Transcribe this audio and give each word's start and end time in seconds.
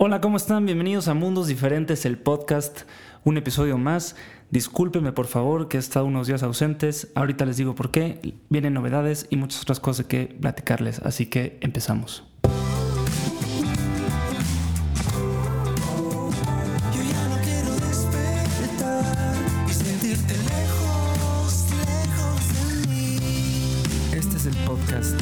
Hola, 0.00 0.20
¿cómo 0.20 0.36
están? 0.36 0.64
Bienvenidos 0.64 1.08
a 1.08 1.14
Mundos 1.14 1.48
Diferentes, 1.48 2.06
el 2.06 2.18
podcast, 2.18 2.82
un 3.24 3.36
episodio 3.36 3.78
más. 3.78 4.14
Discúlpenme 4.48 5.10
por 5.10 5.26
favor 5.26 5.66
que 5.66 5.76
he 5.76 5.80
estado 5.80 6.06
unos 6.06 6.28
días 6.28 6.44
ausentes. 6.44 7.10
Ahorita 7.16 7.44
les 7.44 7.56
digo 7.56 7.74
por 7.74 7.90
qué. 7.90 8.36
Vienen 8.48 8.74
novedades 8.74 9.26
y 9.28 9.34
muchas 9.34 9.60
otras 9.62 9.80
cosas 9.80 10.06
que 10.06 10.26
platicarles, 10.40 11.00
así 11.00 11.26
que 11.26 11.58
empezamos. 11.62 12.22
Este 24.12 24.36
es 24.36 24.46
el 24.46 24.54
podcast 24.64 25.20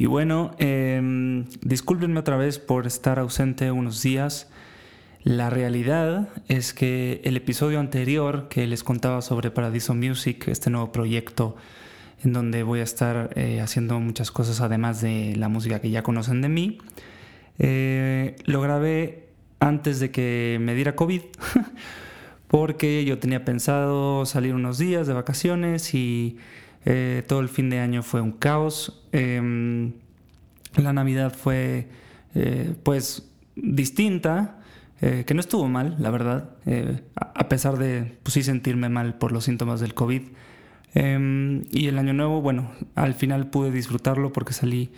Y 0.00 0.06
bueno, 0.06 0.52
eh, 0.56 1.44
discúlpenme 1.60 2.20
otra 2.20 2.38
vez 2.38 2.58
por 2.58 2.86
estar 2.86 3.18
ausente 3.18 3.70
unos 3.70 4.02
días. 4.02 4.48
La 5.24 5.50
realidad 5.50 6.30
es 6.48 6.72
que 6.72 7.20
el 7.24 7.36
episodio 7.36 7.78
anterior 7.80 8.48
que 8.48 8.66
les 8.66 8.82
contaba 8.82 9.20
sobre 9.20 9.50
Paradiso 9.50 9.94
Music, 9.94 10.48
este 10.48 10.70
nuevo 10.70 10.90
proyecto 10.90 11.54
en 12.24 12.32
donde 12.32 12.62
voy 12.62 12.80
a 12.80 12.84
estar 12.84 13.28
eh, 13.36 13.60
haciendo 13.60 14.00
muchas 14.00 14.30
cosas 14.30 14.62
además 14.62 15.02
de 15.02 15.36
la 15.36 15.50
música 15.50 15.82
que 15.82 15.90
ya 15.90 16.02
conocen 16.02 16.40
de 16.40 16.48
mí, 16.48 16.78
eh, 17.58 18.36
lo 18.46 18.62
grabé 18.62 19.26
antes 19.58 20.00
de 20.00 20.10
que 20.10 20.56
me 20.62 20.74
diera 20.74 20.96
COVID, 20.96 21.20
porque 22.48 23.04
yo 23.04 23.18
tenía 23.18 23.44
pensado 23.44 24.24
salir 24.24 24.54
unos 24.54 24.78
días 24.78 25.06
de 25.06 25.12
vacaciones 25.12 25.92
y 25.92 26.38
eh, 26.84 27.22
todo 27.26 27.40
el 27.40 27.48
fin 27.48 27.70
de 27.70 27.78
año 27.78 28.02
fue 28.02 28.20
un 28.20 28.32
caos. 28.32 29.02
Em, 29.12 29.92
la 30.76 30.92
Navidad 30.92 31.34
fue 31.34 31.88
eh, 32.34 32.74
pues 32.82 33.30
distinta, 33.56 34.58
eh, 35.00 35.24
que 35.26 35.34
no 35.34 35.40
estuvo 35.40 35.68
mal, 35.68 35.96
la 35.98 36.10
verdad, 36.10 36.50
a 37.14 37.48
pesar 37.48 37.78
de 37.78 38.18
pues, 38.22 38.34
sí 38.34 38.42
sentirme 38.42 38.88
mal 38.88 39.14
por 39.14 39.32
los 39.32 39.44
síntomas 39.44 39.80
del 39.80 39.94
COVID. 39.94 40.22
Em, 40.94 41.64
y 41.70 41.86
el 41.86 41.98
año 41.98 42.12
nuevo, 42.12 42.40
bueno, 42.40 42.72
al 42.94 43.14
final 43.14 43.48
pude 43.48 43.70
disfrutarlo 43.70 44.32
porque 44.32 44.52
salí 44.52 44.90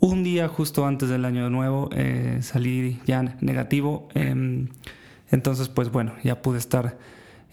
un 0.00 0.24
día 0.24 0.48
justo 0.48 0.86
antes 0.86 1.08
del 1.08 1.24
año 1.24 1.48
nuevo, 1.50 1.90
salí 2.40 3.00
ya 3.06 3.36
negativo. 3.40 4.08
Em, 4.14 4.68
entonces, 5.30 5.68
pues 5.68 5.90
bueno, 5.90 6.14
ya 6.24 6.42
pude 6.42 6.58
estar 6.58 6.98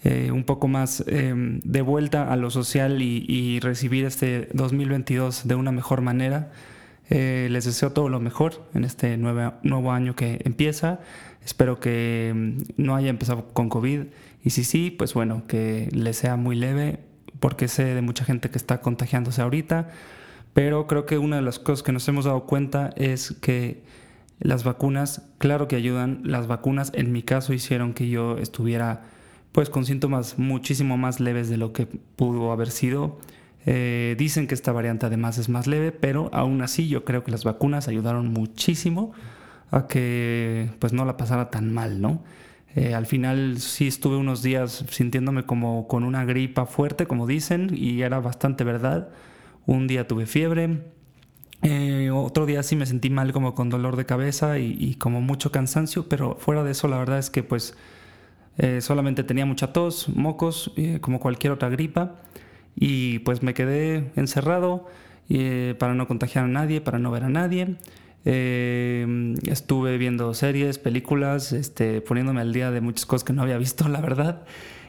eh, 0.02 0.30
un 0.32 0.44
poco 0.44 0.66
más 0.66 1.04
em, 1.06 1.60
de 1.60 1.82
vuelta 1.82 2.32
a 2.32 2.36
lo 2.36 2.50
social 2.50 3.02
y, 3.02 3.60
recibir 3.60 4.06
este 4.06 4.48
2022 4.54 5.46
de 5.46 5.54
una 5.54 5.72
mejor 5.72 6.00
manera. 6.00 6.52
Eh, 7.10 7.48
les 7.50 7.64
deseo 7.64 7.92
todo 7.92 8.08
lo 8.08 8.20
mejor 8.20 8.64
en 8.72 8.84
este 8.84 9.16
nuevo, 9.18 9.92
año 9.92 10.16
que 10.16 10.40
empieza. 10.44 11.00
Espero 11.44 11.80
que 11.80 12.28
em, 12.30 12.64
no 12.76 12.96
haya 12.96 13.10
empezado 13.10 13.48
con 13.52 13.68
COVID 13.68 14.04
y 14.42 14.50
si 14.50 14.64
sí, 14.64 14.90
pues 14.90 15.12
bueno, 15.12 15.46
que 15.46 15.88
les 15.92 16.16
sea 16.16 16.36
muy 16.36 16.56
leve 16.56 17.00
porque 17.38 17.68
sé 17.68 17.94
de 17.94 18.02
mucha 18.02 18.24
gente 18.24 18.50
que 18.50 18.58
está 18.58 18.80
contagiándose 18.80 19.42
ahorita. 19.42 19.88
Pero 20.54 20.86
creo 20.86 21.06
que 21.06 21.18
una 21.18 21.36
de 21.36 21.42
las 21.42 21.58
cosas 21.58 21.82
que 21.82 21.92
nos 21.92 22.08
hemos 22.08 22.24
dado 22.24 22.44
cuenta 22.46 22.90
es 22.96 23.32
que 23.40 23.82
las 24.38 24.64
vacunas, 24.64 25.28
claro 25.38 25.68
que 25.68 25.76
ayudan. 25.76 26.22
Las 26.24 26.46
vacunas 26.46 26.90
en 26.94 27.12
mi 27.12 27.22
caso 27.22 27.52
hicieron 27.52 27.92
que 27.92 28.08
yo 28.08 28.38
estuviera 28.38 29.02
pues 29.52 29.70
con 29.70 29.84
síntomas 29.84 30.38
muchísimo 30.38 30.96
más 30.96 31.20
leves 31.20 31.48
de 31.48 31.56
lo 31.56 31.72
que 31.72 31.86
pudo 31.86 32.52
haber 32.52 32.70
sido. 32.70 33.18
Eh, 33.66 34.14
dicen 34.18 34.46
que 34.46 34.54
esta 34.54 34.72
variante 34.72 35.06
además 35.06 35.38
es 35.38 35.48
más 35.48 35.66
leve, 35.66 35.92
pero 35.92 36.30
aún 36.32 36.62
así 36.62 36.88
yo 36.88 37.04
creo 37.04 37.24
que 37.24 37.30
las 37.30 37.44
vacunas 37.44 37.88
ayudaron 37.88 38.28
muchísimo 38.28 39.12
a 39.70 39.86
que 39.86 40.70
pues 40.78 40.92
no 40.92 41.04
la 41.04 41.16
pasara 41.16 41.50
tan 41.50 41.72
mal, 41.72 42.00
¿no? 42.00 42.22
Eh, 42.76 42.94
al 42.94 43.06
final 43.06 43.58
sí 43.58 43.88
estuve 43.88 44.16
unos 44.16 44.42
días 44.42 44.84
sintiéndome 44.90 45.44
como 45.44 45.88
con 45.88 46.04
una 46.04 46.24
gripa 46.24 46.66
fuerte, 46.66 47.06
como 47.06 47.26
dicen, 47.26 47.70
y 47.74 48.02
era 48.02 48.20
bastante 48.20 48.64
verdad. 48.64 49.08
Un 49.66 49.86
día 49.88 50.06
tuve 50.06 50.26
fiebre, 50.26 50.80
eh, 51.62 52.10
otro 52.12 52.46
día 52.46 52.62
sí 52.62 52.76
me 52.76 52.86
sentí 52.86 53.10
mal 53.10 53.32
como 53.32 53.54
con 53.54 53.68
dolor 53.68 53.96
de 53.96 54.06
cabeza 54.06 54.58
y, 54.58 54.76
y 54.78 54.94
como 54.94 55.20
mucho 55.20 55.52
cansancio, 55.52 56.08
pero 56.08 56.36
fuera 56.36 56.64
de 56.64 56.70
eso 56.70 56.88
la 56.88 56.98
verdad 56.98 57.18
es 57.18 57.28
que 57.28 57.42
pues 57.42 57.76
eh, 58.58 58.80
solamente 58.80 59.24
tenía 59.24 59.46
mucha 59.46 59.72
tos, 59.72 60.08
mocos, 60.08 60.72
eh, 60.76 60.98
como 61.00 61.20
cualquier 61.20 61.52
otra 61.52 61.68
gripa. 61.68 62.16
Y 62.76 63.20
pues 63.20 63.42
me 63.42 63.54
quedé 63.54 64.10
encerrado 64.16 64.86
eh, 65.28 65.74
para 65.78 65.94
no 65.94 66.06
contagiar 66.06 66.44
a 66.44 66.48
nadie, 66.48 66.80
para 66.80 66.98
no 66.98 67.10
ver 67.10 67.24
a 67.24 67.28
nadie. 67.28 67.76
estuve 68.24 69.96
viendo 69.96 70.34
series, 70.34 70.78
películas, 70.78 71.52
este, 71.52 72.02
poniéndome 72.02 72.42
al 72.42 72.52
día 72.52 72.70
de 72.70 72.80
muchas 72.80 73.06
cosas 73.06 73.24
que 73.24 73.32
no 73.32 73.42
había 73.42 73.58
visto, 73.66 73.88
la 73.88 74.00
verdad. 74.00 74.42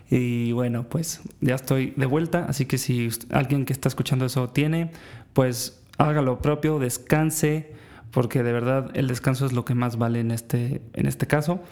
Y 0.10 0.52
bueno, 0.52 0.90
pues 0.90 1.22
ya 1.40 1.56
estoy 1.56 1.94
de 1.96 2.06
vuelta, 2.06 2.46
así 2.50 2.66
que 2.66 2.78
si 2.78 3.08
alguien 3.30 3.64
que 3.64 3.72
está 3.72 3.88
escuchando 3.88 4.26
eso 4.26 4.50
tiene, 4.50 4.92
pues 5.32 5.82
haga 5.98 6.22
lo 6.22 6.42
propio, 6.42 6.80
descanse, 6.80 7.72
porque 8.12 8.44
de 8.44 8.52
verdad 8.52 8.92
el 8.94 9.08
descanso 9.08 9.46
es 9.46 9.54
lo 9.54 9.64
que 9.64 9.74
más 9.74 9.98
vale 9.98 10.20
en 10.20 10.32
este, 10.32 10.82
en 10.94 11.06
este 11.06 11.28
caso. 11.28 11.64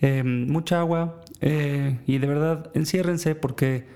mucha 0.00 0.78
agua, 0.78 1.20
eh, 1.40 1.98
y 2.06 2.18
de 2.18 2.26
verdad, 2.26 2.70
enciérrense 2.74 3.34
porque 3.34 3.86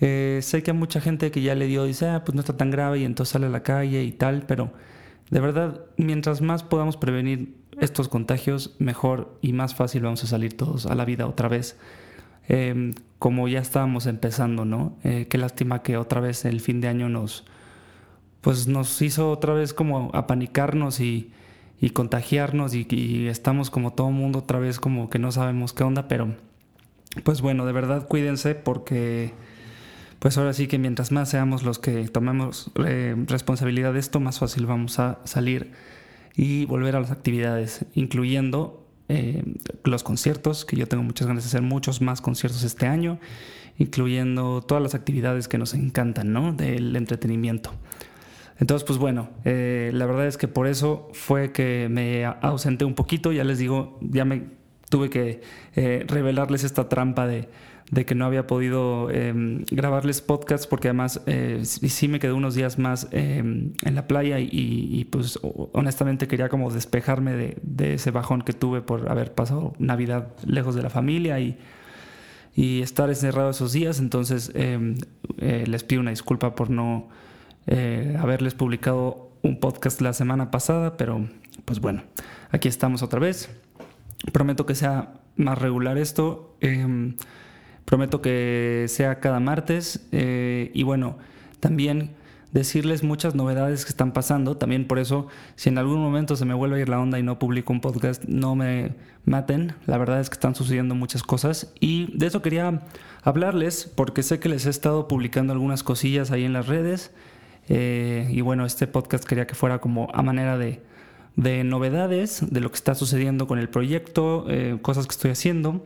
eh, 0.00 0.40
sé 0.42 0.62
que 0.62 0.70
hay 0.70 0.76
mucha 0.76 1.00
gente 1.00 1.30
que 1.30 1.42
ya 1.42 1.54
le 1.54 1.66
dio, 1.66 1.84
dice, 1.84 2.08
ah, 2.08 2.24
pues 2.24 2.34
no 2.34 2.40
está 2.40 2.56
tan 2.56 2.70
grave 2.70 3.00
y 3.00 3.04
entonces 3.04 3.32
sale 3.32 3.46
a 3.46 3.50
la 3.50 3.62
calle 3.62 4.02
y 4.02 4.12
tal, 4.12 4.44
pero 4.46 4.72
de 5.30 5.40
verdad, 5.40 5.84
mientras 5.96 6.40
más 6.40 6.62
podamos 6.62 6.96
prevenir 6.96 7.54
estos 7.78 8.08
contagios, 8.08 8.74
mejor 8.78 9.36
y 9.40 9.52
más 9.52 9.74
fácil 9.74 10.02
vamos 10.02 10.24
a 10.24 10.26
salir 10.26 10.56
todos 10.56 10.86
a 10.86 10.94
la 10.94 11.04
vida 11.04 11.26
otra 11.26 11.48
vez. 11.48 11.78
Em, 12.48 12.94
como 13.18 13.46
ya 13.48 13.60
estábamos 13.60 14.06
empezando, 14.06 14.64
¿no? 14.64 14.96
Eh, 15.04 15.26
qué 15.28 15.38
lástima 15.38 15.82
que 15.82 15.96
otra 15.96 16.20
vez 16.20 16.44
el 16.44 16.60
fin 16.60 16.80
de 16.80 16.88
año 16.88 17.08
nos, 17.08 17.44
pues 18.40 18.66
nos 18.66 19.00
hizo 19.02 19.30
otra 19.30 19.54
vez 19.54 19.74
como 19.74 20.10
apanicarnos 20.14 21.00
y, 21.00 21.30
y 21.80 21.90
contagiarnos 21.90 22.74
y, 22.74 22.86
y, 22.90 23.28
estamos 23.28 23.70
como 23.70 23.92
todo 23.92 24.10
mundo 24.10 24.40
otra 24.40 24.58
vez 24.58 24.80
como 24.80 25.10
que 25.10 25.18
no 25.18 25.32
sabemos 25.32 25.72
qué 25.72 25.84
onda, 25.84 26.08
pero 26.08 26.34
pues 27.24 27.40
bueno, 27.40 27.66
de 27.66 27.72
verdad 27.72 28.06
cuídense 28.06 28.54
porque 28.54 29.32
pues 30.20 30.36
ahora 30.38 30.52
sí 30.52 30.68
que 30.68 30.78
mientras 30.78 31.12
más 31.12 31.30
seamos 31.30 31.62
los 31.62 31.78
que 31.78 32.08
tomemos 32.08 32.70
eh, 32.84 33.16
responsabilidad 33.26 33.92
de 33.94 34.00
esto, 34.00 34.20
más 34.20 34.38
fácil 34.38 34.66
vamos 34.66 34.98
a 34.98 35.18
salir 35.24 35.72
y 36.36 36.66
volver 36.66 36.94
a 36.94 37.00
las 37.00 37.10
actividades, 37.10 37.86
incluyendo 37.94 38.86
eh, 39.08 39.42
los 39.84 40.04
conciertos, 40.04 40.64
que 40.64 40.76
yo 40.76 40.86
tengo 40.86 41.02
muchas 41.02 41.26
ganas 41.26 41.44
de 41.44 41.48
hacer 41.48 41.62
muchos 41.62 42.00
más 42.00 42.20
conciertos 42.20 42.62
este 42.62 42.86
año, 42.86 43.18
incluyendo 43.78 44.62
todas 44.62 44.82
las 44.82 44.94
actividades 44.94 45.48
que 45.48 45.58
nos 45.58 45.74
encantan, 45.74 46.32
¿no? 46.32 46.52
Del 46.52 46.94
entretenimiento. 46.94 47.72
Entonces, 48.58 48.86
pues 48.86 48.98
bueno, 48.98 49.30
eh, 49.44 49.90
la 49.94 50.04
verdad 50.04 50.26
es 50.26 50.36
que 50.36 50.48
por 50.48 50.66
eso 50.66 51.08
fue 51.14 51.50
que 51.50 51.88
me 51.90 52.26
ausenté 52.26 52.84
un 52.84 52.94
poquito, 52.94 53.32
ya 53.32 53.42
les 53.42 53.58
digo, 53.58 53.98
ya 54.02 54.26
me 54.26 54.59
tuve 54.90 55.08
que 55.08 55.40
eh, 55.74 56.04
revelarles 56.06 56.64
esta 56.64 56.90
trampa 56.90 57.26
de, 57.26 57.48
que 58.04 58.14
no 58.14 58.26
había 58.26 58.46
podido 58.46 59.10
em, 59.10 59.64
grabarles 59.70 60.20
podcasts 60.20 60.66
porque 60.66 60.88
además 60.88 61.22
eh, 61.26 61.60
sí 61.64 62.06
me 62.08 62.20
quedé 62.20 62.32
unos 62.32 62.54
días 62.54 62.78
más 62.78 63.08
em, 63.12 63.72
en 63.82 63.94
la 63.94 64.06
playa 64.06 64.38
y, 64.38 65.06
pues 65.10 65.40
honestamente 65.72 66.28
quería 66.28 66.48
como 66.48 66.70
despejarme 66.70 67.56
de, 67.62 67.94
ese 67.94 68.10
bajón 68.10 68.42
que 68.42 68.52
tuve 68.52 68.82
por 68.82 69.10
haber 69.10 69.32
pasado 69.32 69.72
Navidad 69.78 70.28
lejos 70.44 70.74
de 70.74 70.82
la 70.82 70.90
familia 70.90 71.40
y, 71.40 71.58
y 72.54 72.82
estar 72.82 73.08
encerrado 73.08 73.50
esos 73.50 73.72
días. 73.72 73.98
Entonces 74.00 74.52
em, 74.54 74.96
eh, 75.38 75.64
les 75.66 75.82
pido 75.84 76.00
una 76.00 76.10
disculpa 76.10 76.54
por 76.54 76.68
no 76.70 77.08
haberles 78.18 78.54
publicado 78.54 79.30
un 79.42 79.60
podcast 79.60 80.00
la 80.00 80.12
semana 80.12 80.50
pasada, 80.50 80.96
pero 80.96 81.28
pues 81.64 81.78
bueno, 81.78 82.02
aquí 82.50 82.66
estamos 82.66 83.00
otra 83.04 83.20
vez. 83.20 83.48
Prometo 84.32 84.66
que 84.66 84.74
sea 84.74 85.14
más 85.36 85.58
regular 85.58 85.98
esto. 85.98 86.56
Em, 86.60 87.16
prometo 87.84 88.22
que 88.22 88.86
sea 88.88 89.20
cada 89.20 89.40
martes. 89.40 90.06
Eh, 90.12 90.70
y 90.74 90.82
bueno, 90.82 91.18
también 91.60 92.14
decirles 92.52 93.02
muchas 93.02 93.34
novedades 93.34 93.84
que 93.84 93.90
están 93.90 94.12
pasando. 94.12 94.56
También 94.56 94.86
por 94.86 94.98
eso, 94.98 95.28
si 95.56 95.68
en 95.68 95.78
algún 95.78 96.00
momento 96.00 96.36
se 96.36 96.44
me 96.44 96.54
vuelve 96.54 96.78
a 96.78 96.80
ir 96.80 96.88
la 96.88 97.00
onda 97.00 97.18
y 97.18 97.22
no 97.22 97.38
publico 97.38 97.72
un 97.72 97.80
podcast, 97.80 98.24
no 98.24 98.54
me 98.54 98.94
maten. 99.24 99.74
La 99.86 99.98
verdad 99.98 100.20
es 100.20 100.30
que 100.30 100.34
están 100.34 100.54
sucediendo 100.54 100.94
muchas 100.94 101.22
cosas. 101.22 101.72
Y 101.80 102.16
de 102.16 102.26
eso 102.26 102.42
quería 102.42 102.82
hablarles 103.22 103.90
porque 103.94 104.22
sé 104.22 104.40
que 104.40 104.48
les 104.48 104.66
he 104.66 104.70
estado 104.70 105.08
publicando 105.08 105.52
algunas 105.52 105.82
cosillas 105.82 106.30
ahí 106.30 106.44
en 106.44 106.52
las 106.52 106.66
redes. 106.66 107.12
Eh, 107.68 108.28
y 108.30 108.40
bueno, 108.40 108.66
este 108.66 108.86
podcast 108.86 109.24
quería 109.24 109.46
que 109.46 109.54
fuera 109.54 109.80
como 109.80 110.08
a 110.12 110.22
manera 110.22 110.58
de 110.58 110.82
de 111.40 111.64
novedades, 111.64 112.44
de 112.50 112.60
lo 112.60 112.70
que 112.70 112.76
está 112.76 112.94
sucediendo 112.94 113.46
con 113.46 113.58
el 113.58 113.68
proyecto, 113.68 114.46
eh, 114.48 114.78
cosas 114.82 115.06
que 115.06 115.12
estoy 115.12 115.30
haciendo. 115.30 115.84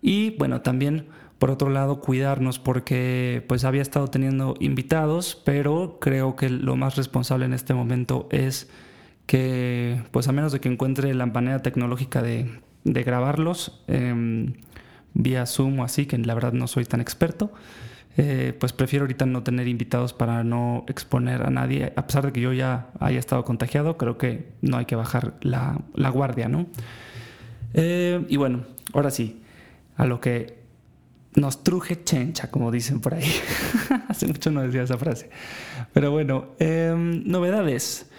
Y 0.00 0.30
bueno, 0.36 0.60
también 0.60 1.06
por 1.38 1.50
otro 1.50 1.68
lado, 1.68 2.00
cuidarnos 2.00 2.58
porque 2.58 3.44
pues 3.46 3.64
había 3.64 3.82
estado 3.82 4.08
teniendo 4.08 4.54
invitados, 4.58 5.40
pero 5.44 5.98
creo 6.00 6.34
que 6.34 6.48
lo 6.48 6.76
más 6.76 6.96
responsable 6.96 7.44
en 7.44 7.52
este 7.52 7.74
momento 7.74 8.26
es 8.30 8.70
que, 9.26 10.02
pues 10.12 10.28
a 10.28 10.32
menos 10.32 10.52
de 10.52 10.60
que 10.60 10.70
encuentre 10.70 11.12
la 11.14 11.26
manera 11.26 11.60
tecnológica 11.60 12.22
de, 12.22 12.60
grabarlos 12.84 13.82
em, 13.86 14.54
vía 15.12 15.44
Zoom 15.44 15.80
o 15.80 15.84
así, 15.84 16.06
que 16.06 16.16
la 16.16 16.34
verdad 16.34 16.52
no 16.52 16.68
soy 16.68 16.86
tan 16.86 17.02
experto, 17.02 17.52
eh, 18.18 18.54
pues 18.58 18.72
prefiero 18.72 19.04
ahorita 19.04 19.26
no 19.26 19.42
tener 19.42 19.68
invitados 19.68 20.14
para 20.14 20.42
no 20.42 20.84
exponer 20.88 21.42
a 21.42 21.50
nadie. 21.50 21.92
A 21.96 22.06
pesar 22.06 22.24
de 22.24 22.32
que 22.32 22.40
yo 22.40 22.52
ya 22.52 22.88
haya 22.98 23.18
estado 23.18 23.44
contagiado, 23.44 23.98
creo 23.98 24.16
que 24.16 24.48
no 24.62 24.78
hay 24.78 24.86
que 24.86 24.96
bajar 24.96 25.34
la, 25.42 25.78
guardia, 26.10 26.48
¿no? 26.48 26.66
Eh, 27.74 28.24
y 28.28 28.36
bueno, 28.36 28.64
ahora 28.94 29.10
sí, 29.10 29.42
a 29.96 30.06
lo 30.06 30.20
que 30.20 30.56
nos 31.34 31.62
truje 31.62 32.02
chencha, 32.02 32.50
como 32.50 32.70
dicen 32.70 33.00
por 33.00 33.14
ahí. 33.14 33.30
Hace 34.08 34.26
mucho 34.26 34.50
no 34.50 34.62
decía 34.62 34.82
esa 34.82 34.96
frase. 34.96 35.28
Pero 35.92 36.10
bueno, 36.10 36.48
em, 36.58 37.22
novedades. 37.26 38.10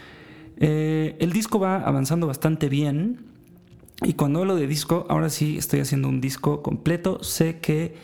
Eh, 0.57 1.15
el 1.19 1.33
disco 1.33 1.59
va 1.59 1.77
avanzando 1.77 2.27
bastante 2.27 2.69
bien. 2.69 3.25
Y 4.03 4.13
cuando 4.13 4.41
hablo 4.41 4.55
de 4.55 4.67
disco, 4.67 5.07
ahora 5.09 5.31
sí 5.31 5.57
estoy 5.57 5.79
haciendo 5.79 6.07
un 6.07 6.21
disco 6.21 6.61
completo. 6.61 7.23
Sé 7.23 7.57
que 7.57 7.95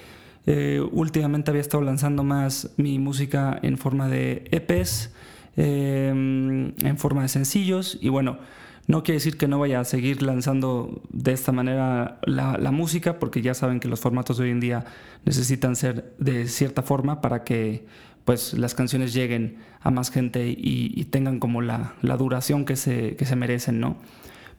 eh, 0.46 0.82
últimamente 0.92 1.52
había 1.52 1.62
estado 1.62 1.84
lanzando 1.84 2.24
más 2.24 2.72
mi 2.78 3.00
música 3.00 3.60
en 3.62 3.78
forma 3.78 4.10
de 4.10 4.44
EPs, 4.52 5.12
em, 5.56 6.74
en 6.86 6.98
forma 6.98 7.22
de 7.22 7.30
sencillos. 7.30 7.98
Y 8.02 8.10
bueno, 8.10 8.40
no 8.88 9.04
quiere 9.04 9.18
decir 9.18 9.38
que 9.38 9.48
no 9.48 9.60
vaya 9.60 9.80
a 9.80 9.86
seguir 9.86 10.22
lanzando 10.22 11.02
de 11.10 11.32
esta 11.32 11.52
manera 11.52 12.20
la, 12.26 12.72
música, 12.72 13.20
porque 13.20 13.42
ya 13.42 13.54
saben 13.54 13.80
que 13.80 13.88
los 13.88 14.02
formatos 14.02 14.38
de 14.38 14.44
hoy 14.44 14.52
en 14.52 14.60
día 14.60 14.86
necesitan 15.26 15.76
ser 15.76 16.14
de 16.18 16.48
cierta 16.48 16.82
forma 16.82 17.22
para 17.22 17.44
que 17.44 17.86
pues 18.26 18.54
las 18.54 18.74
canciones 18.74 19.14
lleguen 19.14 19.58
a 19.82 19.92
más 19.92 20.10
gente 20.12 20.48
y, 20.48 21.06
tengan 21.06 21.40
como 21.40 21.62
la, 21.62 21.96
duración 22.02 22.66
que 22.66 22.76
se, 22.76 23.16
que 23.16 23.26
se 23.26 23.36
merecen, 23.36 23.80
¿no? 23.80 23.98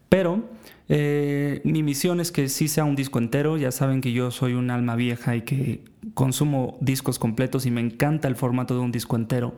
Pero 0.08 0.48
eh, 0.88 1.60
mi 1.64 1.82
misión 1.82 2.20
es 2.20 2.30
que 2.30 2.48
sí 2.48 2.68
sea 2.68 2.84
un 2.84 2.96
disco 2.96 3.18
entero. 3.18 3.56
Ya 3.56 3.70
saben 3.70 4.00
que 4.00 4.12
yo 4.12 4.30
soy 4.30 4.54
un 4.54 4.70
alma 4.70 4.96
vieja 4.96 5.36
y 5.36 5.42
que 5.42 5.82
consumo 6.14 6.76
discos 6.80 7.18
completos 7.18 7.66
y 7.66 7.70
me 7.70 7.80
encanta 7.80 8.28
el 8.28 8.36
formato 8.36 8.74
de 8.74 8.80
un 8.80 8.92
disco 8.92 9.16
entero. 9.16 9.54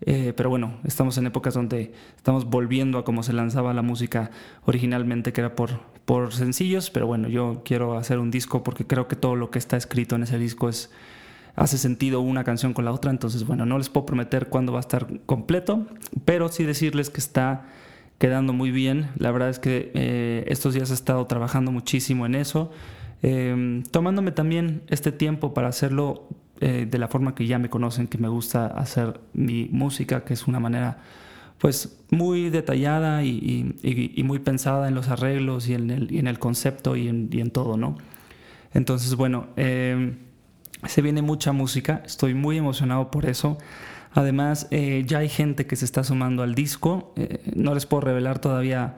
Eh, 0.00 0.32
pero 0.36 0.50
bueno, 0.50 0.74
estamos 0.84 1.16
en 1.18 1.26
épocas 1.26 1.54
donde 1.54 1.92
estamos 2.16 2.46
volviendo 2.46 2.98
a 2.98 3.04
cómo 3.04 3.22
se 3.22 3.32
lanzaba 3.32 3.72
la 3.72 3.82
música 3.82 4.30
originalmente, 4.64 5.32
que 5.32 5.40
era 5.40 5.54
por, 5.54 5.80
por 6.04 6.32
sencillos. 6.32 6.90
Pero 6.90 7.06
bueno, 7.06 7.28
yo 7.28 7.62
quiero 7.64 7.96
hacer 7.96 8.18
un 8.18 8.30
disco 8.30 8.62
porque 8.62 8.86
creo 8.86 9.08
que 9.08 9.16
todo 9.16 9.36
lo 9.36 9.50
que 9.50 9.58
está 9.58 9.76
escrito 9.76 10.16
en 10.16 10.24
ese 10.24 10.38
disco 10.38 10.68
es 10.68 10.90
hace 11.56 11.78
sentido 11.78 12.20
una 12.20 12.42
canción 12.44 12.72
con 12.72 12.84
la 12.84 12.92
otra. 12.92 13.10
Entonces, 13.10 13.46
bueno, 13.46 13.66
no 13.66 13.78
les 13.78 13.88
puedo 13.88 14.06
prometer 14.06 14.48
cuándo 14.48 14.72
va 14.72 14.78
a 14.78 14.80
estar 14.80 15.06
completo, 15.26 15.86
pero 16.24 16.48
sí 16.48 16.64
decirles 16.64 17.10
que 17.10 17.20
está 17.20 17.66
quedando 18.18 18.52
muy 18.52 18.70
bien. 18.70 19.10
La 19.16 19.30
verdad 19.30 19.48
es 19.48 19.58
que 19.58 19.90
eh, 19.94 20.44
estos 20.48 20.74
días 20.74 20.90
he 20.90 20.94
estado 20.94 21.26
trabajando 21.26 21.72
muchísimo 21.72 22.26
en 22.26 22.34
eso, 22.34 22.70
em, 23.22 23.82
tomándome 23.84 24.32
también 24.32 24.82
este 24.88 25.12
tiempo 25.12 25.54
para 25.54 25.68
hacerlo 25.68 26.28
eh, 26.60 26.86
de 26.88 26.98
la 26.98 27.08
forma 27.08 27.34
que 27.34 27.46
ya 27.46 27.58
me 27.58 27.68
conocen, 27.68 28.06
que 28.06 28.18
me 28.18 28.28
gusta 28.28 28.66
hacer 28.66 29.20
mi 29.32 29.68
música, 29.72 30.24
que 30.24 30.34
es 30.34 30.46
una 30.46 30.60
manera 30.60 30.98
pues 31.58 31.98
muy 32.10 32.50
detallada 32.50 33.24
y, 33.24 33.74
muy 34.24 34.38
pensada 34.38 34.88
en 34.88 34.94
los 34.94 35.08
arreglos 35.08 35.68
y 35.68 35.74
en 35.74 35.90
el, 35.90 36.38
concepto 36.38 36.96
y 36.96 37.08
en, 37.08 37.50
todo, 37.50 37.76
¿no? 37.76 37.96
Entonces, 38.74 39.14
bueno, 39.14 39.46
em, 39.56 40.16
se 40.86 41.00
viene 41.00 41.22
mucha 41.22 41.52
música, 41.52 42.02
estoy 42.04 42.34
muy 42.34 42.58
emocionado 42.58 43.10
por 43.10 43.26
eso. 43.26 43.58
Además, 44.14 44.68
eh, 44.70 45.02
ya 45.06 45.18
hay 45.18 45.28
gente 45.28 45.66
que 45.66 45.74
se 45.74 45.84
está 45.84 46.04
sumando 46.04 46.44
al 46.44 46.54
disco. 46.54 47.12
Eh, 47.16 47.40
no 47.56 47.74
les 47.74 47.84
puedo 47.84 48.00
revelar 48.02 48.38
todavía 48.38 48.94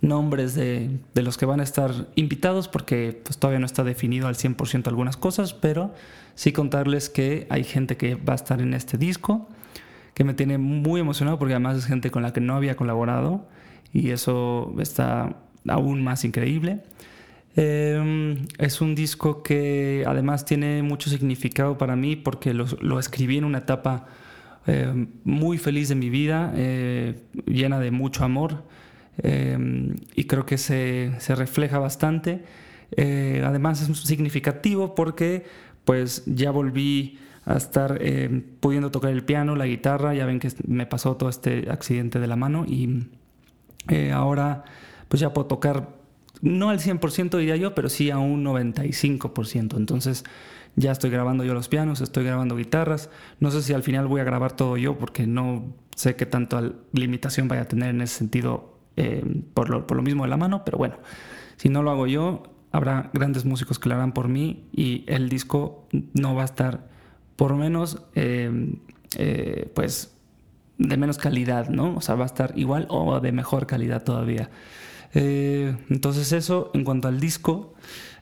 nombres 0.00 0.54
de, 0.54 0.90
los 1.14 1.38
que 1.38 1.46
van 1.46 1.60
a 1.60 1.62
estar 1.62 1.92
invitados 2.16 2.68
porque 2.68 3.20
pues, 3.24 3.38
todavía 3.38 3.60
no 3.60 3.66
está 3.66 3.84
definido 3.84 4.26
al 4.26 4.34
100% 4.34 4.88
algunas 4.88 5.16
cosas, 5.16 5.54
pero 5.54 5.94
sí 6.34 6.52
contarles 6.52 7.08
que 7.08 7.46
hay 7.48 7.64
gente 7.64 7.96
que 7.96 8.16
va 8.16 8.32
a 8.32 8.36
estar 8.36 8.60
en 8.60 8.74
este 8.74 8.98
disco, 8.98 9.48
que 10.14 10.24
me 10.24 10.34
tiene 10.34 10.58
muy 10.58 11.00
emocionado 11.00 11.38
porque 11.38 11.54
además 11.54 11.78
es 11.78 11.86
gente 11.86 12.10
con 12.10 12.22
la 12.22 12.32
que 12.32 12.40
no 12.40 12.56
había 12.56 12.76
colaborado 12.76 13.46
y 13.92 14.10
eso 14.10 14.74
está 14.80 15.36
aún 15.66 16.02
más 16.02 16.24
increíble. 16.24 16.82
Em, 17.54 18.46
es 18.58 18.80
un 18.80 18.94
disco 18.94 19.42
que 19.42 20.04
además 20.06 20.44
tiene 20.44 20.82
mucho 20.82 21.08
significado 21.08 21.78
para 21.78 21.96
mí 21.96 22.16
porque 22.16 22.52
lo 22.52 22.98
escribí 22.98 23.38
en 23.38 23.44
una 23.44 23.58
etapa 23.58 24.06
eh, 24.66 25.06
muy 25.24 25.58
feliz 25.58 25.88
de 25.88 25.94
mi 25.94 26.10
vida, 26.10 26.52
eh, 26.56 27.20
llena 27.46 27.78
de 27.78 27.90
mucho 27.90 28.24
amor 28.24 28.64
eh, 29.18 29.94
y 30.14 30.24
creo 30.24 30.44
que 30.44 30.58
se, 30.58 31.12
se 31.18 31.34
refleja 31.34 31.78
bastante. 31.78 32.44
además 32.96 33.80
es 33.82 33.98
significativo 33.98 34.94
porque 34.94 35.44
pues 35.84 36.24
ya 36.26 36.50
volví 36.50 37.18
a 37.44 37.56
estar 37.56 38.00
pudiendo 38.60 38.90
tocar 38.90 39.12
el 39.12 39.24
piano, 39.24 39.54
la 39.54 39.66
guitarra, 39.66 40.14
ya 40.14 40.26
ven 40.26 40.40
que 40.40 40.50
me 40.66 40.86
pasó 40.86 41.16
todo 41.16 41.28
este 41.28 41.70
accidente 41.70 42.18
de 42.18 42.26
la 42.26 42.34
mano 42.34 42.64
y 42.66 43.06
ahora 44.12 44.64
pues 45.08 45.20
ya 45.20 45.32
puedo 45.32 45.46
tocar 45.46 45.96
no 46.42 46.70
al 46.70 46.80
100% 46.80 47.38
diría 47.38 47.56
yo, 47.56 47.74
pero 47.74 47.88
sí 47.88 48.10
a 48.10 48.18
un 48.18 48.44
95%. 48.44 49.76
Entonces 49.76 50.24
ya 50.76 50.92
estoy 50.92 51.10
grabando 51.10 51.42
yo 51.42 51.54
los 51.54 51.68
pianos, 51.68 52.02
estoy 52.02 52.24
grabando 52.24 52.54
guitarras. 52.54 53.10
No 53.40 53.50
sé 53.50 53.62
si 53.62 53.72
al 53.72 53.82
final 53.82 54.06
voy 54.06 54.20
a 54.20 54.24
grabar 54.24 54.52
todo 54.52 54.76
yo 54.76 54.98
porque 54.98 55.26
no 55.26 55.74
sé 55.96 56.16
qué 56.16 56.26
tanta 56.26 56.72
limitación 56.92 57.48
vaya 57.48 57.62
a 57.62 57.68
tener 57.68 57.90
en 57.90 58.02
ese 58.02 58.18
sentido 58.18 58.78
eh, 58.96 59.24
por, 59.54 59.70
lo, 59.70 59.86
por, 59.86 59.96
lo, 59.96 60.02
mismo 60.02 60.24
de 60.24 60.30
la 60.30 60.36
mano, 60.36 60.64
pero 60.64 60.78
bueno, 60.78 60.96
si 61.56 61.70
no 61.70 61.82
lo 61.82 61.90
hago 61.90 62.06
yo, 62.06 62.42
habrá 62.72 63.10
grandes 63.14 63.46
músicos 63.46 63.78
que 63.78 63.88
lo 63.88 63.94
harán 63.94 64.12
por 64.12 64.28
mí 64.28 64.68
y 64.72 65.04
el 65.06 65.30
disco 65.30 65.88
no 66.12 66.34
va 66.34 66.42
a 66.42 66.44
estar 66.44 66.88
por 67.36 67.54
menos, 67.54 68.02
eh, 68.14 68.74
eh, 69.16 69.70
pues, 69.74 70.14
de 70.78 70.96
menos 70.98 71.16
calidad, 71.16 71.68
¿no? 71.70 71.96
O 71.96 72.00
sea, 72.02 72.14
va 72.16 72.24
a 72.24 72.26
estar 72.26 72.52
igual 72.56 72.86
o 72.90 73.18
de 73.20 73.32
mejor 73.32 73.66
calidad 73.66 74.02
todavía. 74.02 74.50
entonces 75.14 76.32
eso, 76.32 76.70
en 76.74 76.84
cuanto 76.84 77.08
al 77.08 77.20
disco, 77.20 77.72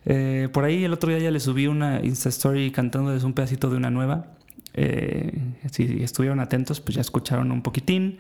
eh, 0.06 0.48
por 0.52 0.64
ahí 0.64 0.84
el 0.84 0.92
otro 0.92 1.10
día 1.10 1.18
ya 1.18 1.30
le 1.30 1.40
subí 1.40 1.66
una 1.66 2.00
Insta 2.04 2.28
Story 2.28 2.70
cantándoles 2.70 3.24
un 3.24 3.32
pedacito 3.32 3.70
de 3.70 3.76
una 3.76 3.90
nueva. 3.90 4.26
Eh, 4.74 5.32
si 5.70 6.02
estuvieron 6.02 6.40
atentos, 6.40 6.80
pues 6.80 6.96
ya 6.96 7.00
escucharon 7.00 7.50
un 7.52 7.62
poquitín. 7.62 8.18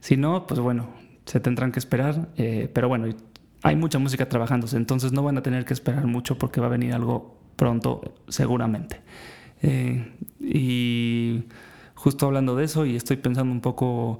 Si 0.00 0.16
no, 0.16 0.46
pues 0.46 0.60
bueno, 0.60 0.88
se 1.24 1.40
tendrán 1.40 1.72
que 1.72 1.78
esperar. 1.78 2.28
Eh, 2.36 2.70
pero 2.72 2.88
bueno, 2.88 3.06
hay 3.62 3.76
mucha 3.76 3.98
música 3.98 4.28
trabajándose, 4.28 4.76
entonces 4.76 5.12
no 5.12 5.22
van 5.22 5.38
a 5.38 5.42
tener 5.42 5.64
que 5.64 5.72
esperar 5.72 6.06
mucho 6.06 6.36
porque 6.36 6.60
va 6.60 6.66
a 6.66 6.70
venir 6.70 6.92
algo 6.92 7.38
pronto, 7.56 8.14
seguramente. 8.28 9.00
y 10.40 11.44
justo 11.94 12.26
hablando 12.26 12.54
de 12.54 12.64
eso, 12.64 12.84
y 12.84 12.96
estoy 12.96 13.16
pensando 13.16 13.50
un 13.50 13.62
poco 13.62 14.18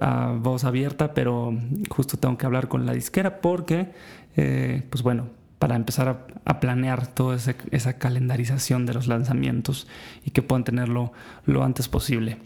a 0.00 0.36
voz 0.40 0.64
abierta, 0.64 1.14
pero 1.14 1.56
justo 1.88 2.16
tengo 2.16 2.36
que 2.36 2.46
hablar 2.46 2.66
con 2.66 2.84
la 2.86 2.92
disquera 2.92 3.40
porque 3.40 3.92
eh, 4.36 4.82
pues 4.90 5.02
bueno, 5.02 5.28
para 5.58 5.76
empezar 5.76 6.08
a, 6.44 6.60
planear 6.60 7.06
toda 7.06 7.36
esa 7.36 7.98
calendarización 7.98 8.86
de 8.86 8.94
los 8.94 9.08
lanzamientos 9.08 9.86
y 10.24 10.30
que 10.30 10.42
puedan 10.42 10.64
tenerlo 10.64 11.12
lo 11.44 11.64
antes 11.64 11.88
posible. 11.88 12.38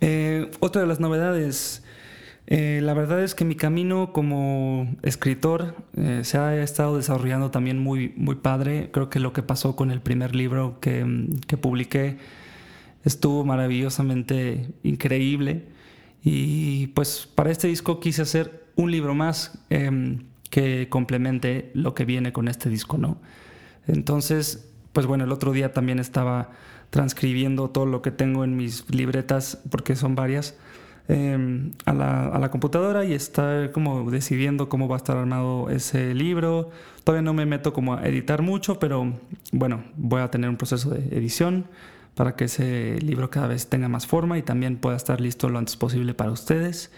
Eh, 0.00 0.50
otra 0.60 0.82
de 0.82 0.88
las 0.88 0.98
novedades, 0.98 1.84
eh, 2.46 2.80
la 2.82 2.94
verdad 2.94 3.22
es 3.22 3.34
que 3.34 3.44
mi 3.44 3.54
camino 3.54 4.12
como 4.12 4.88
escritor 5.02 5.76
se 6.22 6.38
ha 6.38 6.56
estado 6.62 6.96
desarrollando 6.96 7.50
también 7.50 7.78
muy, 7.78 8.12
muy 8.16 8.36
padre. 8.36 8.90
Creo 8.92 9.08
que 9.08 9.20
lo 9.20 9.32
que 9.32 9.42
pasó 9.42 9.76
con 9.76 9.90
el 9.90 10.00
primer 10.00 10.34
libro 10.34 10.78
que, 10.80 11.28
que 11.46 11.56
publiqué 11.56 12.18
estuvo 13.04 13.44
maravillosamente 13.44 14.68
increíble. 14.82 15.64
Y 16.22 16.88
pues 16.88 17.28
para 17.32 17.52
este 17.52 17.68
disco 17.68 18.00
quise 18.00 18.22
hacer 18.22 18.66
un 18.74 18.90
libro 18.90 19.14
más 19.14 19.58
em, 19.70 20.24
que 20.50 20.88
complemente 20.88 21.70
lo 21.74 21.94
que 21.94 22.04
viene 22.04 22.32
con 22.32 22.48
este 22.48 22.68
disco, 22.68 22.98
¿no? 22.98 23.18
Entonces, 23.86 24.68
pues 24.92 25.06
bueno, 25.06 25.24
el 25.24 25.32
otro 25.32 25.52
día 25.52 25.72
también 25.72 25.98
estaba 25.98 26.50
transcribiendo 26.90 27.70
todo 27.70 27.86
lo 27.86 28.02
que 28.02 28.10
tengo 28.10 28.44
en 28.44 28.56
mis 28.56 28.88
libretas, 28.90 29.60
porque 29.70 29.96
son 29.96 30.14
varias, 30.14 30.56
em, 31.08 31.72
a, 31.84 31.92
la, 31.92 32.28
a, 32.28 32.38
la, 32.38 32.50
computadora 32.50 33.04
y 33.04 33.12
está 33.12 33.70
como 33.72 34.10
decidiendo 34.10 34.68
cómo 34.68 34.88
va 34.88 34.96
a 34.96 34.98
estar 34.98 35.16
armado 35.16 35.70
ese 35.70 36.14
libro. 36.14 36.70
Todavía 37.04 37.22
no 37.22 37.34
me 37.34 37.46
meto 37.46 37.72
como 37.72 37.94
a 37.94 38.06
editar 38.06 38.42
mucho, 38.42 38.78
pero 38.78 39.14
bueno, 39.52 39.84
voy 39.96 40.22
a 40.22 40.30
tener 40.30 40.50
un 40.50 40.56
proceso 40.56 40.90
de 40.90 41.16
edición 41.16 41.66
para 42.14 42.34
que 42.34 42.44
ese 42.44 42.98
libro 43.00 43.30
cada 43.30 43.48
vez 43.48 43.68
tenga 43.68 43.88
más 43.88 44.06
forma 44.06 44.38
y 44.38 44.42
también 44.42 44.78
pueda 44.78 44.96
estar 44.96 45.20
listo 45.20 45.48
lo 45.48 45.58
antes 45.58 45.76
posible 45.76 46.14
para 46.14 46.30
ustedes 46.30 46.90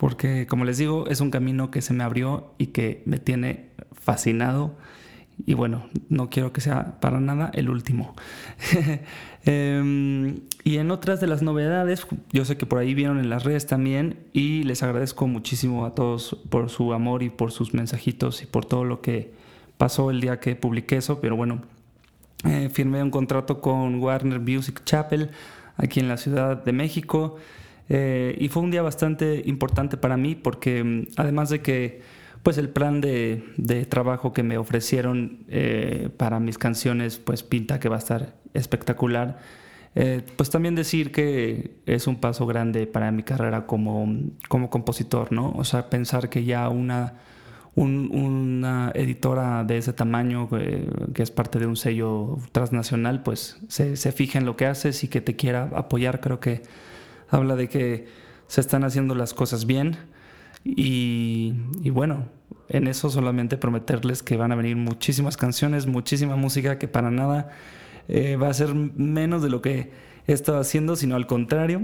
porque 0.00 0.46
como 0.46 0.64
les 0.64 0.78
digo, 0.78 1.06
es 1.08 1.20
un 1.20 1.30
camino 1.30 1.70
que 1.70 1.82
se 1.82 1.92
me 1.92 2.02
abrió 2.04 2.54
y 2.56 2.68
que 2.68 3.02
me 3.04 3.18
tiene 3.18 3.66
fascinado 3.92 4.74
y 5.44 5.52
bueno, 5.52 5.90
no 6.08 6.30
quiero 6.30 6.54
que 6.54 6.62
sea 6.62 6.98
para 7.00 7.20
nada 7.20 7.50
el 7.52 7.68
último. 7.68 8.14
Em, 9.44 10.40
y 10.64 10.76
en 10.76 10.90
otras 10.90 11.20
de 11.20 11.26
las 11.26 11.40
novedades, 11.40 12.06
yo 12.30 12.44
sé 12.44 12.58
que 12.58 12.66
por 12.66 12.78
ahí 12.78 12.92
vieron 12.92 13.18
en 13.18 13.30
las 13.30 13.44
redes 13.44 13.66
también 13.66 14.18
y 14.34 14.64
les 14.64 14.82
agradezco 14.82 15.26
muchísimo 15.26 15.86
a 15.86 15.94
todos 15.94 16.36
por 16.48 16.68
su 16.68 16.92
amor 16.92 17.22
y 17.22 17.30
por 17.30 17.50
sus 17.50 17.72
mensajitos 17.72 18.42
y 18.42 18.46
por 18.46 18.66
todo 18.66 18.84
lo 18.84 19.00
que 19.00 19.32
pasó 19.76 20.10
el 20.10 20.20
día 20.20 20.40
que 20.40 20.56
publiqué 20.56 20.96
eso, 20.96 21.20
pero 21.20 21.36
bueno, 21.36 21.62
eh, 22.44 22.70
firmé 22.70 23.02
un 23.02 23.10
contrato 23.10 23.60
con 23.62 23.96
Warner 23.96 24.40
Music 24.40 24.82
Chapel 24.84 25.30
aquí 25.76 26.00
en 26.00 26.08
la 26.08 26.18
Ciudad 26.18 26.62
de 26.62 26.72
México 26.72 27.38
eh, 27.92 28.36
y 28.38 28.48
fue 28.48 28.62
un 28.62 28.70
día 28.70 28.82
bastante 28.82 29.42
importante 29.44 29.96
para 29.96 30.16
mí 30.16 30.36
porque 30.36 30.84
mm, 30.84 31.06
además 31.16 31.50
de 31.50 31.60
que 31.60 32.00
pues 32.44 32.56
el 32.56 32.70
plan 32.70 33.00
de, 33.00 33.42
trabajo 33.88 34.32
que 34.32 34.44
me 34.44 34.56
ofrecieron 34.58 35.44
eh, 35.48 36.08
para 36.16 36.40
mis 36.40 36.56
canciones 36.56 37.18
pues 37.18 37.42
pinta 37.42 37.80
que 37.80 37.88
va 37.88 37.96
a 37.96 37.98
estar 37.98 38.34
espectacular. 38.54 39.38
Eh, 39.96 40.22
pues 40.36 40.50
también 40.50 40.76
decir 40.76 41.10
que 41.10 41.78
es 41.84 42.06
un 42.06 42.16
paso 42.16 42.46
grande 42.46 42.86
para 42.86 43.10
mi 43.10 43.24
carrera 43.24 43.66
como, 43.66 44.08
como 44.48 44.70
compositor, 44.70 45.32
¿no? 45.32 45.52
O 45.56 45.64
sea, 45.64 45.90
pensar 45.90 46.28
que 46.28 46.44
ya 46.44 46.68
una, 46.68 47.14
una 47.74 48.92
editora 48.94 49.64
de 49.64 49.78
ese 49.78 49.92
tamaño, 49.92 50.48
eh, 50.52 50.88
que 51.12 51.24
es 51.24 51.32
parte 51.32 51.58
de 51.58 51.66
un 51.66 51.76
sello 51.76 52.38
transnacional, 52.52 53.24
pues 53.24 53.58
se, 53.66 53.96
se 53.96 54.12
fija 54.12 54.38
en 54.38 54.46
lo 54.46 54.56
que 54.56 54.66
haces 54.66 55.02
y 55.02 55.08
que 55.08 55.20
te 55.20 55.34
quiera 55.34 55.70
apoyar, 55.74 56.20
creo 56.20 56.38
que 56.38 56.62
habla 57.30 57.56
de 57.56 57.68
que 57.68 58.06
se 58.46 58.60
están 58.60 58.84
haciendo 58.84 59.14
las 59.14 59.34
cosas 59.34 59.66
bien 59.66 59.96
y, 60.64 61.54
bueno, 61.90 62.28
en 62.68 62.86
eso 62.86 63.10
solamente 63.10 63.56
prometerles 63.56 64.22
que 64.22 64.36
van 64.36 64.52
a 64.52 64.56
venir 64.56 64.76
muchísimas 64.76 65.36
canciones, 65.36 65.86
muchísima 65.86 66.36
música 66.36 66.78
que 66.78 66.88
para 66.88 67.10
nada 67.10 67.50
eh, 68.08 68.36
va 68.36 68.48
a 68.48 68.54
ser 68.54 68.74
menos 68.74 69.42
de 69.42 69.50
lo 69.50 69.62
que 69.62 69.90
he 70.26 70.32
estado 70.32 70.58
haciendo, 70.58 70.96
sino 70.96 71.16
al 71.16 71.26
contrario. 71.26 71.82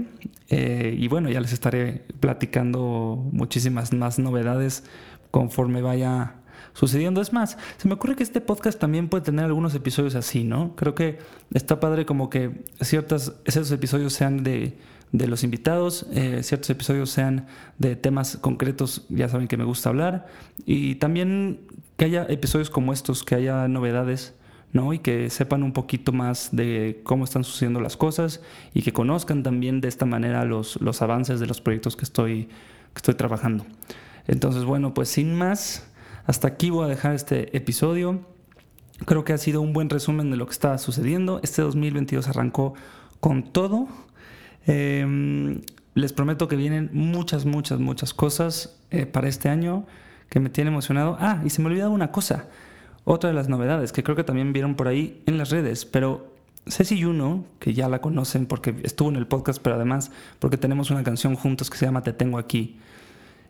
Eh, 0.49 0.95
y 0.97 1.07
bueno, 1.07 1.29
ya 1.29 1.41
les 1.41 1.53
estaré 1.53 2.05
platicando 2.19 3.27
muchísimas 3.31 3.93
más 3.93 4.19
novedades 4.19 4.83
conforme 5.31 5.81
vaya 5.81 6.35
sucediendo. 6.73 7.21
Es 7.21 7.33
más, 7.33 7.57
se 7.77 7.87
me 7.87 7.95
ocurre 7.95 8.15
que 8.15 8.23
este 8.23 8.41
podcast 8.41 8.79
también 8.79 9.09
puede 9.09 9.23
tener 9.23 9.45
algunos 9.45 9.73
episodios 9.73 10.15
así, 10.15 10.43
¿no? 10.43 10.75
Creo 10.75 10.93
que 10.93 11.17
está 11.53 11.79
padre 11.79 12.05
como 12.05 12.29
que 12.29 12.63
ciertos, 12.81 13.33
esos 13.45 13.71
episodios 13.71 14.13
sean 14.13 14.43
de 14.43 14.77
de 15.11 15.27
los 15.27 15.43
invitados, 15.43 16.05
eh, 16.11 16.41
ciertos 16.43 16.69
episodios 16.69 17.09
sean 17.09 17.47
de 17.77 17.95
temas 17.95 18.37
concretos, 18.37 19.05
ya 19.09 19.29
saben 19.29 19.47
que 19.47 19.57
me 19.57 19.63
gusta 19.63 19.89
hablar, 19.89 20.27
y 20.65 20.95
también 20.95 21.61
que 21.95 22.05
haya 22.05 22.25
episodios 22.29 22.69
como 22.69 22.93
estos, 22.93 23.23
que 23.23 23.35
haya 23.35 23.67
novedades, 23.67 24.35
¿no? 24.73 24.93
Y 24.93 24.99
que 24.99 25.29
sepan 25.29 25.63
un 25.63 25.71
poquito 25.71 26.11
más 26.11 26.49
de 26.51 27.01
cómo 27.03 27.23
están 27.23 27.43
sucediendo 27.43 27.79
las 27.79 27.97
cosas 27.97 28.41
y 28.73 28.81
que 28.81 28.91
conozcan 28.91 29.41
también 29.41 29.81
de 29.81 29.87
esta 29.87 30.05
manera 30.05 30.43
los, 30.45 30.79
los 30.81 31.01
avances 31.01 31.39
de 31.39 31.47
los 31.47 31.61
proyectos 31.61 31.95
que 31.95 32.03
estoy, 32.03 32.45
que 32.45 32.97
estoy 32.97 33.15
trabajando. 33.15 33.65
Entonces, 34.27 34.65
bueno, 34.65 34.93
pues 34.93 35.09
sin 35.09 35.33
más, 35.33 35.87
hasta 36.25 36.49
aquí 36.49 36.69
voy 36.69 36.85
a 36.85 36.87
dejar 36.87 37.15
este 37.15 37.55
episodio. 37.55 38.19
Creo 39.05 39.23
que 39.23 39.33
ha 39.33 39.37
sido 39.37 39.61
un 39.61 39.73
buen 39.73 39.89
resumen 39.89 40.29
de 40.31 40.37
lo 40.37 40.45
que 40.45 40.51
está 40.51 40.77
sucediendo. 40.77 41.39
Este 41.43 41.61
2022 41.61 42.27
arrancó 42.27 42.73
con 43.19 43.43
todo 43.43 43.87
Em, 44.67 45.61
les 45.95 46.13
prometo 46.13 46.47
que 46.47 46.55
vienen 46.55 46.89
muchas, 46.93 47.45
muchas, 47.45 47.79
muchas 47.79 48.13
cosas 48.13 48.77
eh, 48.91 49.05
para 49.05 49.27
este 49.27 49.49
año 49.49 49.85
que 50.29 50.39
me 50.39 50.49
tiene 50.49 50.69
emocionado. 50.69 51.17
Ah, 51.19 51.41
y 51.43 51.49
se 51.49 51.61
me 51.61 51.69
olvidaba 51.69 51.89
una 51.89 52.11
cosa. 52.11 52.45
Otra 53.03 53.29
de 53.29 53.35
las 53.35 53.49
novedades 53.49 53.91
que 53.91 54.03
creo 54.03 54.15
que 54.15 54.23
también 54.23 54.53
vieron 54.53 54.75
por 54.75 54.87
ahí 54.87 55.23
en 55.25 55.37
las 55.37 55.49
redes, 55.49 55.85
pero 55.85 56.33
Ceci 56.67 57.01
Juno, 57.01 57.45
que 57.59 57.73
ya 57.73 57.87
la 57.87 58.01
conocen 58.01 58.45
porque 58.45 58.75
estuvo 58.83 59.09
en 59.09 59.15
el 59.15 59.27
podcast, 59.27 59.61
pero 59.61 59.77
además 59.77 60.11
porque 60.39 60.57
tenemos 60.57 60.91
una 60.91 61.03
canción 61.03 61.35
juntos 61.35 61.69
que 61.69 61.77
se 61.77 61.85
llama 61.85 62.03
Te 62.03 62.11
Tengo 62.11 62.37
Aquí, 62.37 62.77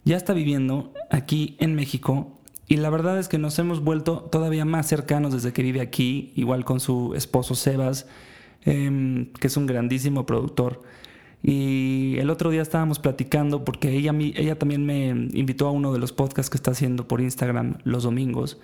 ya 0.05 0.15
está 0.15 0.33
viviendo 0.33 0.93
aquí 1.09 1.57
en 1.59 1.73
México 1.75 2.37
y 2.67 2.77
la 2.77 2.89
verdad 2.89 3.17
es 3.17 3.27
que 3.27 3.37
nos 3.37 3.57
hemos 3.59 3.83
vuelto 3.83 4.19
todavía 4.31 4.65
más 4.65 4.87
cercanos 4.87 5.33
desde 5.33 5.53
que 5.53 5.63
vive 5.63 5.81
aquí, 5.81 6.33
igual 6.35 6.65
con 6.65 6.79
su 6.79 7.13
esposo 7.15 7.55
Sebas, 7.55 8.07
em, 8.63 9.31
que 9.33 9.47
es 9.47 9.57
un 9.57 9.65
grandísimo 9.65 10.25
productor. 10.25 10.81
Y 11.43 12.15
el 12.17 12.29
otro 12.29 12.49
día 12.49 12.61
estábamos 12.61 12.99
platicando 12.99 13.63
porque 13.63 13.91
ella, 13.91 14.13
ella 14.17 14.57
también 14.57 14.85
me 14.85 15.09
invitó 15.09 15.67
a 15.67 15.71
uno 15.71 15.93
de 15.93 15.99
los 15.99 16.11
podcasts 16.11 16.49
que 16.49 16.57
está 16.57 16.71
haciendo 16.71 17.07
por 17.07 17.21
Instagram 17.21 17.77
los 17.83 18.03
domingos. 18.03 18.59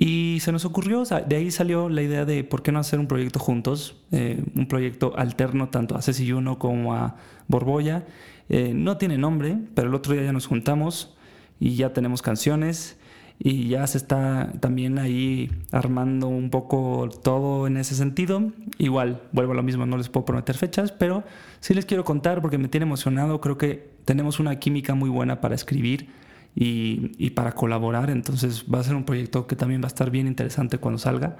Y 0.00 0.38
se 0.40 0.52
nos 0.52 0.64
ocurrió, 0.64 1.02
de 1.04 1.36
ahí 1.36 1.50
salió 1.50 1.88
la 1.88 2.02
idea 2.02 2.24
de 2.24 2.44
por 2.44 2.62
qué 2.62 2.70
no 2.70 2.78
hacer 2.78 3.00
un 3.00 3.08
proyecto 3.08 3.40
juntos, 3.40 3.96
eh, 4.12 4.42
un 4.54 4.68
proyecto 4.68 5.12
alterno 5.16 5.70
tanto 5.70 5.96
a 5.96 6.02
Ceci 6.02 6.30
como 6.58 6.94
a 6.94 7.16
Borbolla. 7.48 8.06
Eh, 8.48 8.72
no 8.74 8.96
tiene 8.96 9.18
nombre, 9.18 9.58
pero 9.74 9.88
el 9.88 9.94
otro 9.94 10.14
día 10.14 10.22
ya 10.22 10.32
nos 10.32 10.46
juntamos 10.46 11.16
y 11.58 11.74
ya 11.74 11.92
tenemos 11.92 12.22
canciones 12.22 12.97
y 13.38 13.68
ya 13.68 13.86
se 13.86 13.98
está 13.98 14.52
también 14.60 14.98
ahí 14.98 15.50
armando 15.70 16.26
un 16.28 16.50
poco 16.50 17.08
todo 17.22 17.66
en 17.66 17.76
ese 17.76 17.94
sentido. 17.94 18.52
Igual, 18.78 19.22
vuelvo 19.32 19.52
a 19.52 19.54
lo 19.54 19.62
mismo, 19.62 19.86
no 19.86 19.96
les 19.96 20.08
puedo 20.08 20.24
prometer 20.24 20.56
fechas, 20.56 20.90
pero 20.90 21.22
sí 21.60 21.72
les 21.74 21.86
quiero 21.86 22.04
contar 22.04 22.42
porque 22.42 22.58
me 22.58 22.68
tiene 22.68 22.84
emocionado. 22.84 23.40
Creo 23.40 23.56
que 23.56 23.90
tenemos 24.04 24.40
una 24.40 24.58
química 24.58 24.94
muy 24.94 25.08
buena 25.08 25.40
para 25.40 25.54
escribir 25.54 26.08
y, 26.56 27.12
y 27.18 27.30
para 27.30 27.52
colaborar, 27.52 28.10
entonces 28.10 28.64
va 28.72 28.80
a 28.80 28.82
ser 28.84 28.96
un 28.96 29.04
proyecto 29.04 29.46
que 29.46 29.54
también 29.54 29.82
va 29.82 29.86
a 29.86 29.88
estar 29.88 30.10
bien 30.10 30.26
interesante 30.26 30.78
cuando 30.78 30.98
salga. 30.98 31.36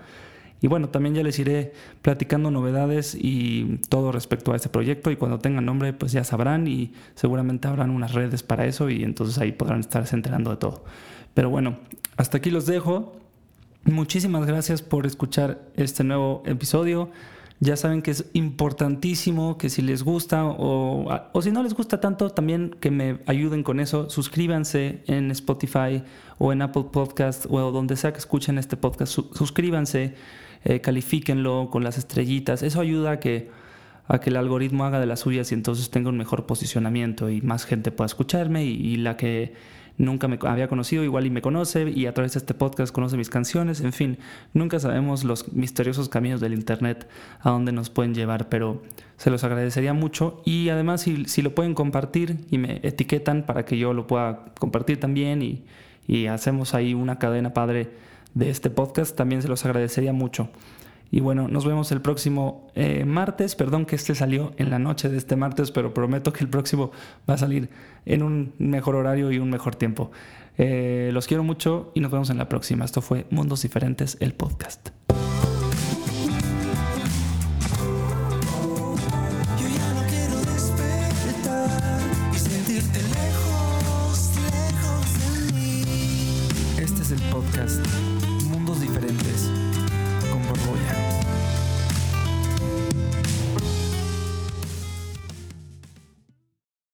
Y 0.61 0.67
bueno, 0.67 0.89
también 0.89 1.15
ya 1.15 1.23
les 1.23 1.39
iré 1.39 1.73
platicando 2.03 2.51
novedades 2.51 3.17
y 3.19 3.81
todo 3.89 4.11
respecto 4.13 4.53
a 4.53 4.57
este 4.57 4.69
proyecto 4.69 5.11
y 5.11 5.17
cuando 5.17 5.39
tengan 5.39 5.65
nombre 5.65 5.93
pues 5.93 6.13
ya 6.13 6.25
sabrán 6.25 6.67
y 6.67 6.93
seguramente 7.15 7.69
habrán 7.69 7.91
unas 7.91 8.13
redes 8.13 8.43
para 8.43 8.67
eso 8.67 8.91
y 8.91 9.05
entonces 9.05 9.39
ahí 9.39 9.53
podrán 9.53 9.81
estarse 9.81 10.17
enterando 10.17 10.51
de 10.51 10.57
todo. 10.57 10.85
Pero 11.35 11.51
bueno, 11.51 11.79
hasta 12.17 12.39
aquí 12.39 12.51
los 12.51 12.67
dejo. 12.67 13.17
Muchísimas 13.85 14.45
gracias 14.47 14.83
por 14.83 15.07
escuchar 15.07 15.63
este 15.77 16.03
nuevo 16.03 16.43
episodio. 16.45 17.11
Ya 17.61 17.77
saben 17.77 18.03
que 18.03 18.13
es 18.13 18.27
importantísimo 18.35 19.59
que 19.59 19.69
si 19.69 19.83
les 19.83 20.05
gusta 20.05 20.45
o, 20.45 21.09
o, 21.33 21.43
si 21.43 21.51
no 21.51 21.63
les 21.65 21.75
gusta 21.75 22.01
tanto, 22.01 22.31
también 22.31 22.77
que 22.81 22.93
me 22.93 23.19
ayuden 23.27 23.65
con 23.65 23.81
eso. 23.81 24.09
Suscríbanse 24.11 25.03
en 25.07 25.31
Spotify 25.33 26.05
o 26.39 26.53
en 26.53 26.63
Apple 26.63 26.87
Podcast 26.93 27.47
o 27.49 27.73
donde 27.73 27.97
sea 27.97 28.13
que 28.13 28.19
escuchen 28.19 28.59
este 28.59 28.77
podcast. 28.77 29.13
suscríbanse, 29.13 30.15
eh, 30.69 30.81
califíquenlo 30.81 31.69
con 31.71 31.83
las 31.83 31.99
estrellitas. 31.99 32.63
Eso 32.63 32.81
ayuda 32.81 33.13
a 33.13 33.21
que, 33.21 33.51
a 34.07 34.21
que 34.21 34.31
el 34.31 34.37
algoritmo 34.37 34.85
haga 34.85 35.01
de 35.01 35.07
las 35.07 35.21
suyas 35.21 35.51
y 35.51 35.55
entonces 35.55 35.91
tenga 35.91 36.11
un 36.11 36.17
mejor 36.17 36.47
posicionamiento 36.47 37.31
y 37.31 37.41
más 37.43 37.65
gente 37.65 37.91
pueda 37.91 38.07
escucharme 38.07 38.65
y 38.65 38.97
la 38.97 39.17
que 39.17 39.55
nunca 39.99 40.29
me 40.29 40.39
había 40.43 40.69
conocido, 40.69 41.05
igual 41.05 41.27
y 41.27 41.31
me 41.31 41.43
conoce 41.43 41.91
y 41.91 42.07
a 42.07 42.15
través 42.15 42.33
de 42.33 42.39
este 42.39 42.55
podcast 42.55 42.95
conoce 42.95 43.17
mis 43.17 43.29
canciones, 43.29 43.81
en 43.81 43.93
fin, 43.93 44.19
nunca 44.55 44.79
sabemos 44.79 45.25
los 45.25 45.53
misteriosos 45.53 46.09
caminos 46.09 46.41
del 46.41 46.55
Internet 46.55 47.09
a 47.41 47.51
dónde 47.51 47.73
nos 47.73 47.91
pueden 47.91 48.15
llevar, 48.15 48.49
pero 48.49 48.83
se 49.17 49.31
los 49.31 49.45
agradecería 49.45 49.93
mucho 49.93 50.41
y 50.45 50.69
además 50.69 51.03
si, 51.03 51.25
si 51.25 51.43
lo 51.43 51.55
pueden 51.55 51.75
compartir 51.75 52.39
y 52.51 52.59
me 52.59 52.81
etiquetan 52.85 53.45
para 53.45 53.65
que 53.65 53.77
yo 53.77 53.93
lo 53.93 54.07
pueda 54.07 54.45
compartir 54.59 55.01
también 55.01 55.43
y, 55.43 55.65
y 56.07 56.27
hacemos 56.27 56.75
ahí 56.75 56.95
una 56.95 57.19
cadena 57.19 57.53
padre 57.53 57.91
de 58.35 58.51
este 58.51 58.71
podcast, 58.71 59.17
también 59.17 59.43
se 59.43 59.49
los 59.49 59.65
agradecería 59.65 60.13
mucho. 60.13 60.49
Y 61.11 61.21
bueno, 61.21 61.49
nos 61.49 61.65
vemos 61.65 61.91
el 61.93 62.01
próximo 62.01 62.71
eh, 62.75 63.05
martes. 63.05 63.55
Perdón 63.55 63.87
que 63.87 63.97
este 63.97 64.15
salió 64.15 64.53
en 64.59 64.71
la 64.71 64.79
noche 64.79 65.09
de 65.09 65.17
este 65.17 65.37
martes, 65.37 65.71
pero 65.71 65.95
prometo 65.95 66.33
que 66.33 66.45
el 66.45 66.51
próximo 66.51 66.91
va 67.29 67.35
a 67.35 67.39
salir 67.39 67.71
en 68.05 68.23
un 68.23 68.53
mejor 68.59 68.95
horario 68.95 69.33
y 69.33 69.39
un 69.39 69.49
mejor 69.49 69.75
tiempo. 69.75 70.11
Eh, 70.59 71.11
los 71.13 71.27
quiero 71.27 71.45
mucho 71.45 71.93
y 71.95 72.01
nos 72.01 72.11
vemos 72.11 72.31
en 72.31 72.39
la 72.39 72.49
próxima. 72.49 72.85
Esto 72.85 73.01
fue 73.01 73.27
Mundos 73.31 73.63
Diferentes, 73.63 74.17
el 74.21 74.35
podcast. 74.35 74.91
Este 86.77 87.03
es 87.03 87.11
el 87.11 87.21
podcast 87.31 88.18